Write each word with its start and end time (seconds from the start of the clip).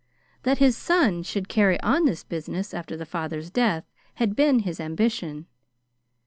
That 0.41 0.57
his 0.57 0.75
son 0.75 1.21
should 1.21 1.47
carry 1.47 1.79
on 1.81 2.05
this 2.05 2.23
business 2.23 2.73
after 2.73 2.97
the 2.97 3.05
father's 3.05 3.51
death 3.51 3.85
had 4.15 4.35
been 4.35 4.61
his 4.65 4.79
ambition. 4.79 5.45